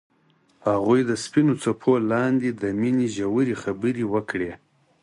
[0.69, 4.51] هغوی د سپین څپو لاندې د مینې ژورې خبرې وکړې.